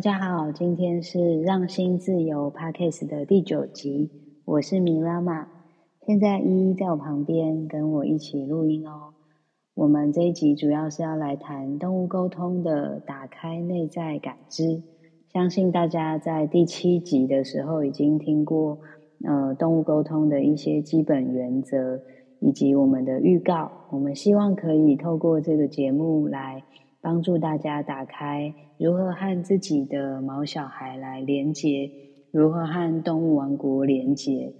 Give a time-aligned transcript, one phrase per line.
[0.00, 4.10] 大家好，今天是让心自由 Podcast 的第九集，
[4.46, 5.46] 我是米拉玛。
[6.06, 9.12] 现在依依在我旁边跟我一起录音哦。
[9.74, 14.82] 我们这一集主要是要来谈动物沟通的打开内在感知。
[15.34, 18.78] 相信大家在第七集的时候已经听过，
[19.22, 22.00] 呃，动物沟通的一些基本原则
[22.40, 23.70] 以及我们的预告。
[23.90, 26.62] 我们希望可以透过这个节目来。
[27.02, 31.90] 帮助大家打开如何和自己的毛小孩来连接，
[32.30, 34.52] 如何和动物王国连接。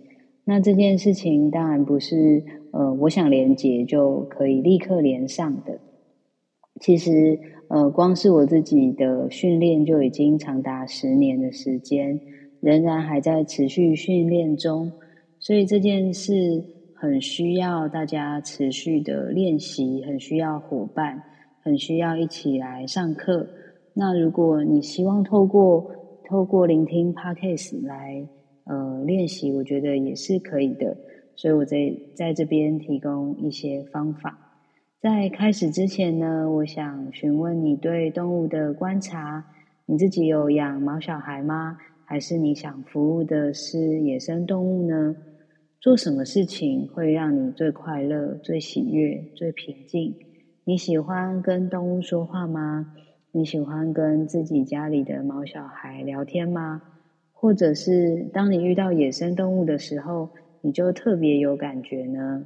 [0.45, 5.79] 那这件事情当然不是呃，我想连接就可以立刻连上的。
[6.81, 12.19] 其实呃，光是我自己的训练就已经长达十年的时间，
[12.61, 14.91] 仍然还在持续训练中。
[15.39, 16.65] 所以这件事
[16.95, 21.23] 很需要大家持续的练习，很需要伙伴。
[21.71, 23.47] 很需要一起来上课。
[23.95, 25.89] 那如果你希望透过
[26.25, 28.27] 透过聆听 podcast 来
[28.65, 30.97] 呃练习，我觉得也是可以的。
[31.37, 31.77] 所以我在
[32.17, 34.37] 在这边提供一些方法。
[35.01, 39.47] 在开始之前呢，我想询问你对动物的观察。
[39.87, 41.79] 你自己有养毛小孩吗？
[42.05, 45.15] 还是你想服务的是野生动物呢？
[45.81, 50.13] 做什么事情会让你最快乐、最喜悦、最平静？
[50.64, 52.86] 你喜欢跟动物说话吗？
[53.33, 56.83] 你喜欢跟自己家里的毛小孩聊天吗？
[57.33, 60.30] 或者是当你遇到野生动物的时候，
[60.61, 62.44] 你就特别有感觉呢？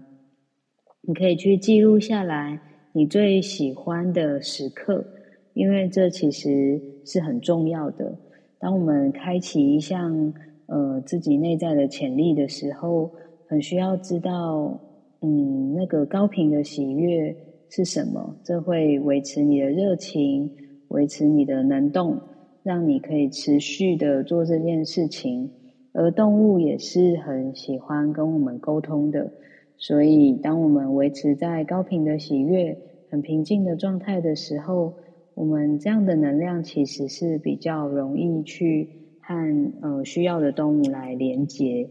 [1.00, 2.60] 你可以去记录下来
[2.92, 5.08] 你最喜欢的时刻，
[5.52, 8.18] 因为这其实是很重要的。
[8.58, 10.32] 当我们开启一项
[10.66, 13.10] 呃自己内在的潜力的时候，
[13.44, 14.80] 很需要知道，
[15.20, 17.36] 嗯，那个高频的喜悦。
[17.70, 18.36] 是什么？
[18.44, 20.50] 这会维持你的热情，
[20.88, 22.20] 维持你的能动，
[22.62, 25.50] 让你可以持续的做这件事情。
[25.92, 29.32] 而动物也是很喜欢跟我们沟通的，
[29.76, 32.78] 所以当我们维持在高频的喜悦、
[33.10, 34.94] 很平静的状态的时候，
[35.34, 38.88] 我们这样的能量其实是比较容易去
[39.20, 41.90] 和呃需要的动物来连接。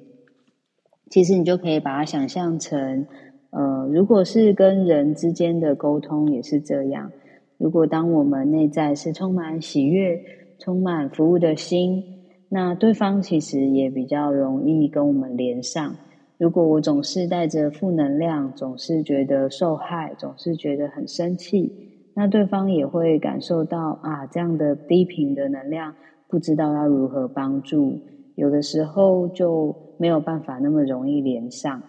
[1.09, 3.07] 其实你就可以把它想象成。
[3.55, 7.11] 呃，如果是跟人之间的沟通也是这样。
[7.59, 10.19] 如果当我们内在是充满喜悦、
[10.57, 12.03] 充满服务的心，
[12.49, 15.95] 那对方其实也比较容易跟我们连上。
[16.39, 21.71] 如果我总是带着负能量，总是觉得受害，总是觉得很生气，
[22.15, 25.93] 那对方也会感受到啊，这样的低频的能量，
[26.27, 27.99] 不知道要如何帮助，
[28.35, 31.81] 有的时候就没有办法那么容易连上。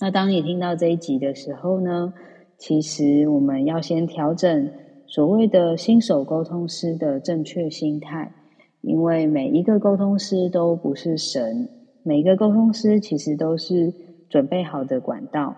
[0.00, 2.14] 那当你听到这一集的时候呢，
[2.56, 4.70] 其实我们要先调整
[5.06, 8.32] 所谓的新手沟通师的正确心态，
[8.80, 11.68] 因为每一个沟通师都不是神，
[12.02, 13.92] 每一个沟通师其实都是
[14.30, 15.54] 准备好的管道。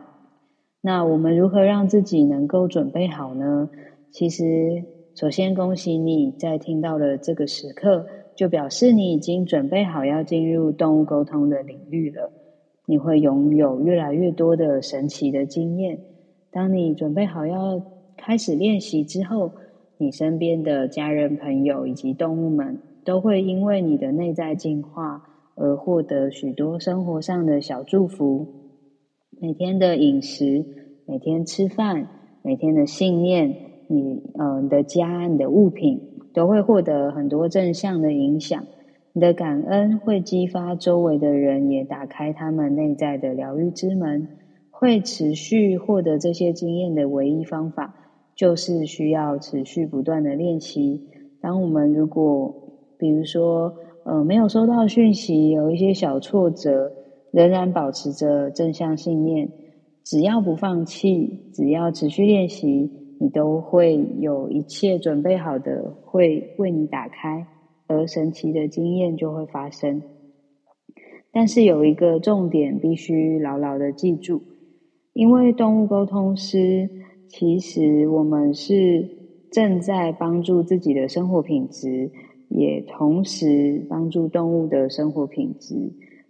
[0.81, 3.71] 那我们如何让自己能够准备好呢？
[4.11, 4.83] 其实，
[5.15, 12.33] 首先恭喜你在听到了这个时刻，就表示你已经准备好要进入动物沟通的领域了。
[12.87, 16.01] 你会拥有越来越多的神奇的经验。
[16.51, 17.81] 当你准备好要
[18.17, 19.53] 开始练习之后，
[19.99, 25.23] 你身边的家人、朋友以及动物们都会因为你的内在进化
[25.55, 28.47] 而获得许多生活上的小祝福。
[29.41, 30.65] 每天的饮食、
[31.07, 32.09] 每天吃饭、
[32.43, 33.57] 每天的信念，
[33.89, 36.01] 你呃你的家、你的物品
[36.35, 38.65] 都会获得很多正向的影响。
[39.15, 44.27] 你的感恩会激发周围的人也打开他们内在的疗愈之门，
[44.71, 47.95] 会持续获得这些经验的唯一方法，
[48.35, 51.09] 就是需要持续不断的练习。
[51.43, 52.55] 当我们如果，
[52.97, 53.75] 比如说，
[54.05, 56.93] 呃，没有收到讯息，有一些小挫折，
[57.33, 59.51] 仍然保持着正向信念，
[60.05, 67.47] 只要不放弃，只要持续练习，你都会有一切准备好的，会为你打开。
[67.93, 70.03] 而神奇的经验就会发生，
[71.31, 74.43] 但是有一个重点必须牢牢的记住，
[75.13, 76.89] 因为动物沟通师，
[77.29, 79.09] 其实我们是
[79.51, 82.11] 正在帮助自己的生活品质，
[82.49, 85.75] 也同时帮助动物的生活品质，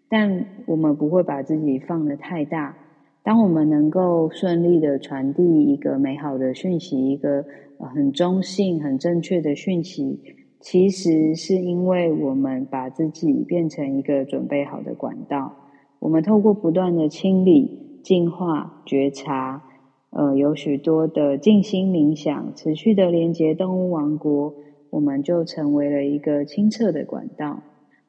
[0.08, 2.76] 但我们不会把自己放得太大。
[3.24, 7.44] 当我们能够顺利的传递一个美好的讯息，一个
[7.78, 10.20] 很中性、很正确的讯息。
[10.62, 15.52] 其实是因为我们把自己变成一个准备好的管道，
[15.98, 19.64] 我们透过不断的清理、净化、觉察，
[20.10, 24.54] 呃，有许多的静心冥想，持续的连接动物王国，
[24.90, 27.60] 我们就成为了一个清澈的管道。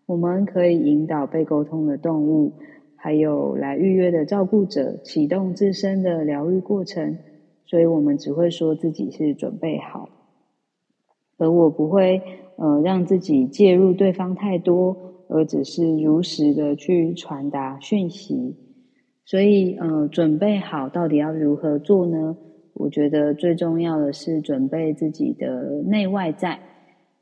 [0.05, 2.53] 我们可以引导被沟通的动物，
[2.95, 7.17] 还有来预约的照顾者，启动自身的疗愈过程。
[7.65, 10.09] 所以，我们只会说自己是准备好，
[11.37, 12.21] 而我不会
[12.57, 14.95] 呃让自己介入对方太多，
[15.29, 18.55] 而只是如实的去传达讯息。
[19.25, 22.35] 所以，呃，准备好到底要如何做呢？
[22.73, 26.59] 我觉得最重要的是准备自己的内外在，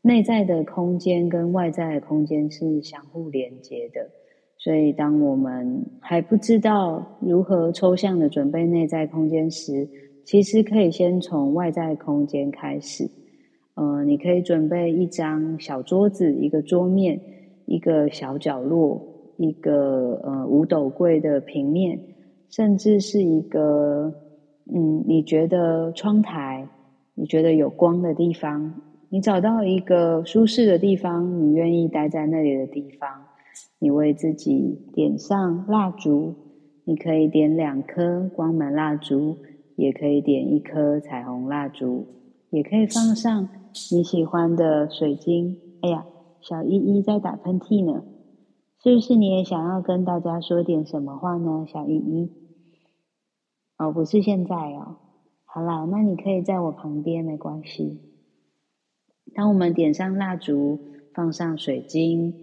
[0.02, 4.10] 内在的空间跟外在的空间是相互连接的。
[4.58, 9.88] 所以，当我们还不知道如何抽象的准备内在空间时，
[10.24, 13.10] 其实可以先从外在空间开始。
[13.76, 17.20] 呃，你可以准备一张小桌子、一个桌面、
[17.66, 22.00] 一个小角落、一个呃五斗柜的平面，
[22.50, 24.14] 甚至是一个。
[24.74, 26.70] 嗯，你觉得窗台，
[27.16, 28.74] 你觉得有光的地方，
[29.10, 33.10] 你找到一个舒适的地方，你愿意待在那里的地方，
[33.80, 36.36] 你为自己点上蜡烛，
[36.86, 39.36] 你可以点两颗光满蜡烛，
[39.76, 42.06] 也可以点一颗彩虹蜡烛，
[42.52, 43.50] 也可以放上
[43.94, 45.58] 你喜欢的水晶。
[45.82, 46.06] 哎呀，
[46.42, 48.04] 小依依在打喷嚏呢，
[48.84, 52.32] 是不是你也想要跟大家说点什么话呢，小依依？
[53.78, 54.98] 哦，不是现在哦。
[55.46, 58.00] 好啦，那你可以在我旁边，没关系。
[59.34, 60.80] 当我们点上蜡烛，
[61.14, 62.34] 放上水晶，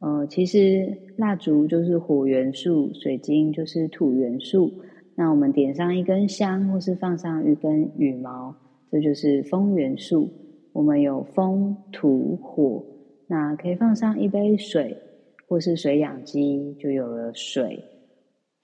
[0.00, 4.72] 呃，其实蜡烛就是火元素，水晶就是土元素。
[5.14, 8.54] 那我们点上一根香，或是放上一根羽毛，
[8.90, 10.30] 这就是风元素。
[10.78, 12.84] 我们有风、土、火，
[13.26, 14.96] 那可以放上一杯水，
[15.48, 17.82] 或是水养鸡，就有了水。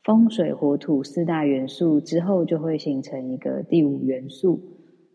[0.05, 4.61] 风水火土四大元素之后，就会形成一个第五元素。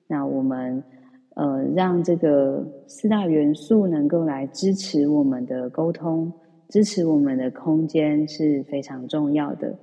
[0.08, 0.84] 那我们
[1.38, 6.30] 呃，让这个四大元素能够来支持我们的沟通，
[6.68, 9.74] 支持我们的空间是非常重要的。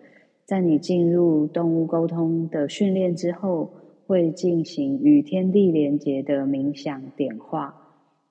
[0.45, 3.71] 在你进入动物沟通的训练之后，
[4.07, 7.75] 会进行与天地连接的冥想点化。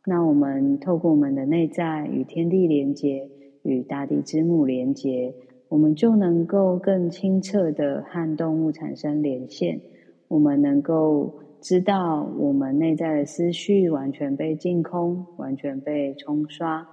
[0.06, 3.30] 那我们透过我们的内在与天地连接，
[3.64, 5.34] 与大地之母连接。
[5.68, 9.82] 我们就能够更清澈的和动物产生连线，
[10.28, 16.88] 我们能够知道我们内在的思绪完全被净空，完全被冲刷，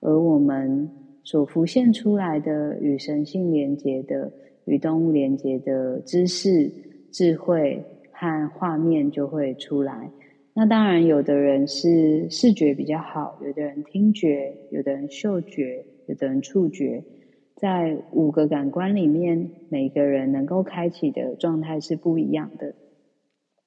[0.00, 0.90] 而我们
[1.24, 4.30] 所浮现出来的与神性连接的、
[4.66, 6.70] 与动物连接的知识、
[7.10, 7.82] 智慧
[8.20, 10.10] 和画面就会出来。
[10.52, 17.02] 那当然，有的人是视觉比较好，有的人听觉，有的人嗅觉，有的人触觉。
[17.56, 22.74] 在五个感官里面，每个人能够开启的状态是不一样的。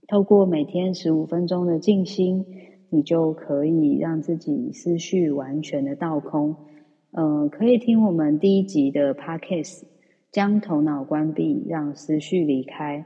[0.08, 2.46] 透过每天十五分钟的静心，
[2.92, 6.56] 你就可以让自己思绪完全的倒空。
[7.10, 9.82] 呃，可以听我们第一集的 podcast，
[10.32, 13.04] 将头脑关闭，让思绪离开。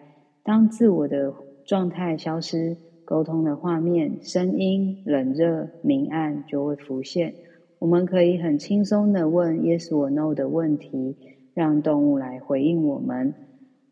[0.48, 1.34] 当自我的
[1.66, 7.34] 状态消失，沟通的画面、声音、冷热、明暗就会浮现。
[7.80, 11.18] 我们可以很轻松的问 yes or no 的问题，
[11.54, 13.34] 让动物来回应我们。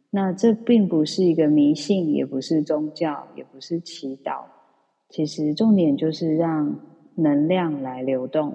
[0.10, 4.46] 那这并不是一个迷信，也不是宗教，也不是祈祷。
[5.10, 6.80] 其实重点就是让
[7.16, 8.54] 能量来流动，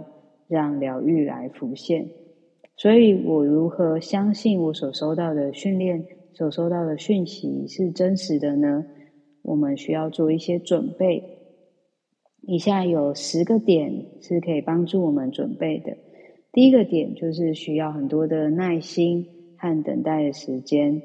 [0.49, 2.09] 让疗愈来浮现。
[2.78, 8.84] 所以我如何相信我所收到的训练、所收到的讯息是真实的呢？
[9.42, 11.38] 我们需要做一些准备。
[12.42, 15.96] 以下有十个点是可以帮助我们准备的。
[16.52, 21.02] 第一个点就是需要很多的耐心和等待的时间。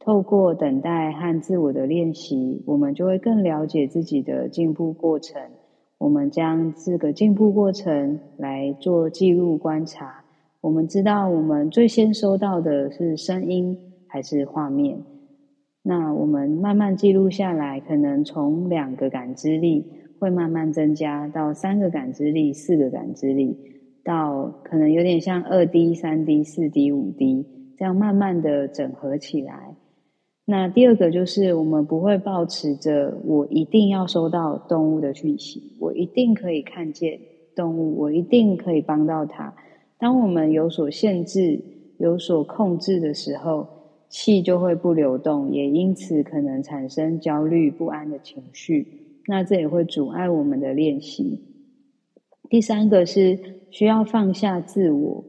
[0.00, 5.40] 透过等待和自我的练习，我们就会更了解自己的进步过程。
[5.96, 10.22] 我们将这个进步过程来做记录观察。
[10.60, 13.78] 我们知道我们最先收到的是声音
[14.14, 15.02] 还是画面。
[15.82, 19.90] 那我们慢慢记录下来，可能从两个感知力。
[20.20, 23.58] 会慢慢增加到三个感知力、四个感知力，
[24.04, 27.44] 到可能有点像二 D、三 D、四 D、五 D，
[27.76, 29.76] 这样慢慢的整合起来。
[30.46, 37.18] 那第二个就是我们不会保持着我一定要收到动物的讯息，我一定可以看见
[37.54, 39.54] 动物，我一定可以帮到它。
[39.98, 41.60] 当我们有所限制、
[41.98, 43.83] 有所控制的时候，
[44.16, 48.86] 气就会不流动，也因此可能产生焦虑不安的情绪。
[49.26, 51.40] 那这也会阻碍我们的练习。
[52.48, 53.36] 第三个是
[53.72, 55.24] 需要放下自我，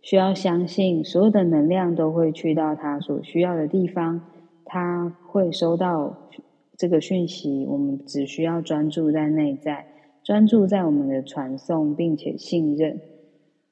[0.00, 4.22] 需要相信所有的能量都会去到他所需要的地方，
[4.64, 6.30] 他会收到
[6.78, 7.66] 这个讯息。
[7.68, 9.86] 我们只需要专注在内在，
[10.24, 12.98] 专注在我们的传送，并且信任。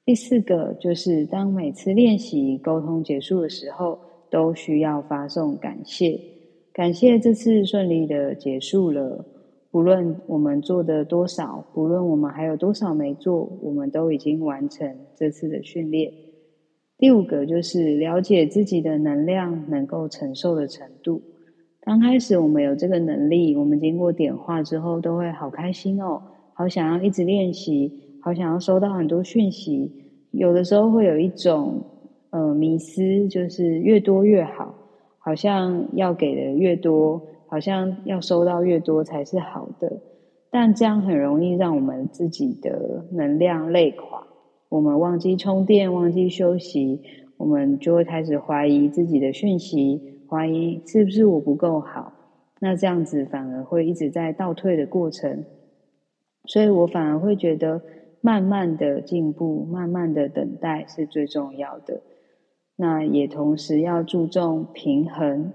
[0.04, 3.98] 第四个就是，当每次练习沟通结束的时候，
[4.30, 6.20] 都需要发送感谢，
[6.72, 9.24] 感谢这次顺利的结束了。
[9.70, 16.12] 不论我们做的多少，不论我们还有多少没做，我们都已经完成这次的训练。
[16.96, 21.22] 第五个就是了解自己的能量能够承受的程度。
[21.80, 26.22] 刚开始我们有这个能力，我们经过点化之后，都会好开心哦，
[26.54, 28.04] 好想要一直练习。
[28.20, 29.90] 好想要收到很多讯息，
[30.32, 31.80] 有的时候会有一种
[32.30, 34.74] 呃迷思，就是越多越好，
[35.18, 40.00] 好像要给的越多，好像要收到越多才是好的。
[40.50, 44.26] 但这样很容易让我们自己的能量累垮，
[44.68, 47.02] 我们忘记充电，忘记休息，
[47.36, 52.12] 我们就会开始怀疑自己的讯息，怀疑是不是我不够好。
[52.60, 55.44] 那这样子反而会一直在倒退的过程，
[56.44, 57.80] 所以我反而会觉得。
[58.20, 62.02] 慢慢的进步，慢慢的等待是最重要的。
[62.80, 65.52] 那也同时要注重平衡。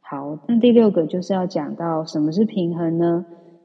[0.00, 3.24] 好，那第六个就是要讲到什么是平衡呢？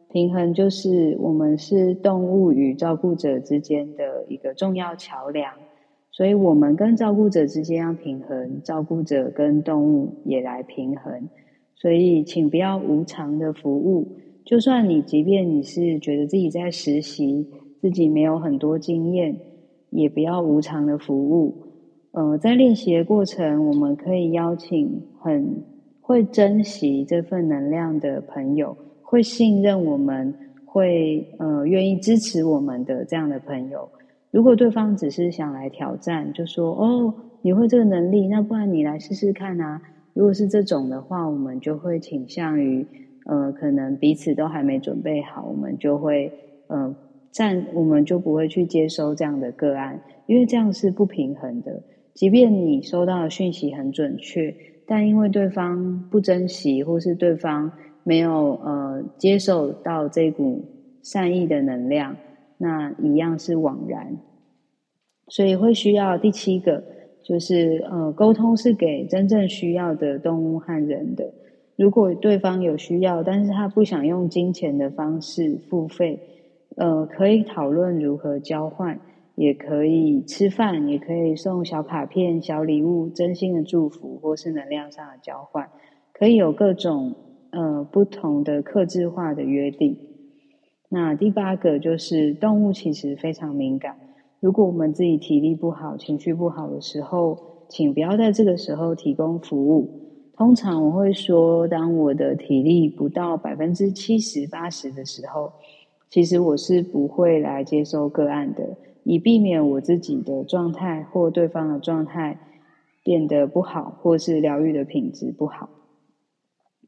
[0.10, 5.52] 平衡就是我们是动物与照顾者之间的一个重要桥梁，
[6.12, 11.28] 所以我们跟照顾者之间要平衡，照顾者跟动物也来平衡。
[11.76, 14.08] 所以，请不要无偿的服务，
[14.46, 17.48] 就算你即便你是觉得自己在实习。
[17.82, 19.36] 自己没有很多经验，
[19.90, 21.61] 也不要无偿的服务。
[22.12, 25.64] 呃，在练习的过程，我们可以邀请很
[26.02, 30.34] 会珍惜这份能量的朋友，会信任我们，
[30.66, 33.88] 会呃愿意支持我们的这样的朋友。
[34.30, 39.82] 如果对方只是想来挑战，就说哦，你会这个能力，那不然你来试试看啊。
[40.14, 42.86] 如果是这种的话，我们就会倾向于
[43.26, 46.32] 呃，可能彼此都还没准备好，我们就会
[46.68, 46.94] 嗯。
[47.32, 51.82] 暂我们就不会去接收这样的个案，因为这样是不平衡的。
[52.14, 57.72] 即便你收到的讯息很准确，但因为对方不珍惜，或是对方
[58.04, 60.64] 没有呃接受到这股
[61.02, 62.16] 善意的能量，
[62.58, 64.18] 那一样是枉然。
[65.28, 66.84] 所以会需要第七个，
[67.24, 71.34] 就是呃沟通是给真正需要的动物和人的。
[71.78, 76.20] 如果对方有需要，但是他不想用金钱的方式付费。
[76.78, 78.98] 呃，可以讨论如何交换，
[79.42, 85.68] 也可以吃饭，也可以送小卡片、小礼物、真心的祝福，或是能量上的交换，
[86.14, 87.16] 可以有各种
[87.50, 89.98] 呃不同的克制化的约定。
[90.90, 93.96] 那第八个就是动物其实非常敏感，
[94.40, 99.90] 如果我们自己体力不好、情绪不好的时候，请不要在这个时候提供服务。
[100.38, 105.52] 通常我会说，当我的体力不到百分之七十、八十的时候。
[106.14, 112.40] 其实我是不会来接收个案的，以避免我自己的状态或对方的状态
[113.04, 115.70] 变得不好，或是疗愈的品质不好。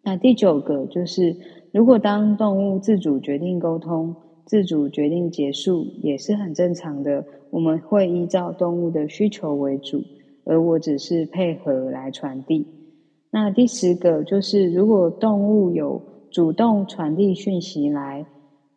[0.03, 1.35] 那第九个就是，
[1.71, 4.15] 如果当动物自主决定沟通、
[4.45, 7.25] 自主决定结束，也是很正常的。
[7.49, 10.03] 我们会依照动物的需求为主，
[10.45, 12.67] 而我只是配合来传递。
[13.31, 18.25] 那第十个就是，如果动物有主动传递讯息来。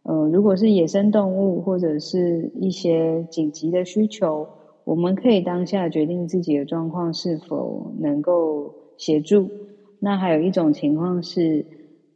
[0.09, 4.47] 呃，如果是野生动物或者是一些紧急的需求，
[4.85, 9.51] 我们可以当下决定自己的状况是否能够协助。
[9.99, 11.67] 那还有一种情况是，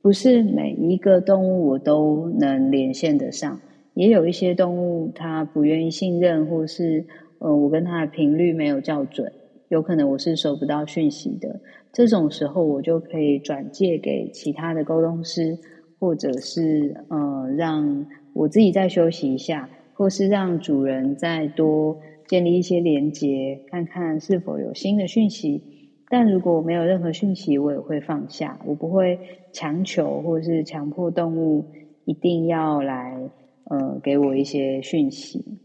[0.02, 3.60] 不是每一个动物我都能连线得上，
[3.94, 7.04] 也有一些动物它不愿意信任，或是
[7.40, 9.32] 呃我跟它的频率没有校准，
[9.68, 11.58] 有可能我是收不到讯息的。
[11.92, 15.58] 这种时候，我就可以转借给其他的沟通师。
[16.00, 25.62] 或者是呃，让我自己再休息一下，或是让主人再多建立一些连接，看看是否有新的讯息。
[26.08, 29.20] 但如果没有任何讯息，我也会放下，我不会
[29.52, 31.66] 强求或是强迫动物
[32.06, 33.30] 一定要来
[33.64, 35.60] 呃给我一些讯息。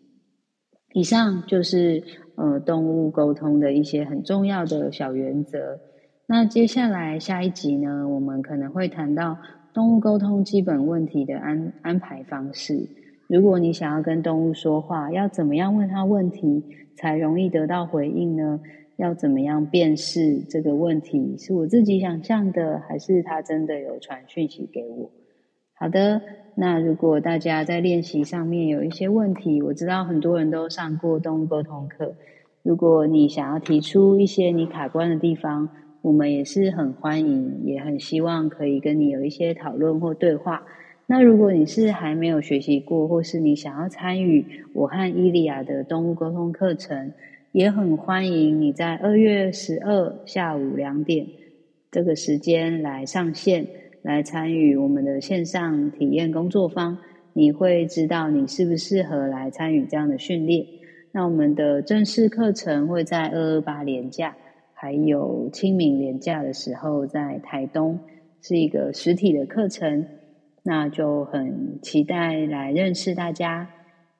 [0.93, 2.03] 以上就是
[2.35, 5.79] 呃动物沟通的一些很重要的小原则。
[6.27, 9.37] 那接下来下一集呢，我们可能会谈到。
[9.75, 12.87] 动物沟通基本问题的安安排方式。
[13.27, 16.63] 如果你想要跟动物说话，要怎么样问它问题
[16.95, 18.61] 才容易得到回应呢？
[18.95, 25.11] 要怎么样辨识这个问题是我自己想象的，还是它真的有传讯息给我？
[25.73, 26.21] 好的，
[26.55, 32.15] 那如果大家在练习上面有一些问题，我知道很多人都上过动物沟通课。
[32.63, 35.67] 如果你想要提出一些你卡关的地方，
[36.05, 40.63] 我们也是很欢迎，也很希望可以跟你有一些讨论或对话。
[41.07, 47.11] 那如果你是还没有学习过，或是你想要参与我和伊利亚的动物沟通课程，
[47.53, 51.25] 也很欢迎你在二月十二下午两点
[51.89, 53.65] 这个时间来上线，
[54.03, 56.99] 来参与我们的线上体验工作坊。
[57.33, 60.67] 你会知道你适不适合来参与这样的训练。
[61.11, 64.37] 那我们的正式课程会在二二八年假，
[64.75, 67.99] 还有清明年假的时候在台东，
[68.41, 70.05] 是一个实体的课程。
[70.61, 73.69] 那就很期待来认识大家。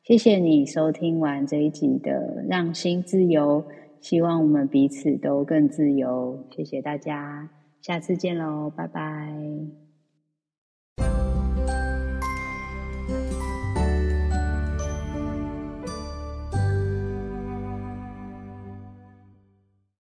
[0.03, 3.63] 谢谢你收听完这一集的《让心自由》，
[3.99, 6.45] 希望我们彼此都更自由。
[6.55, 7.49] 谢谢大家，
[7.81, 9.84] 下次见喽，拜拜。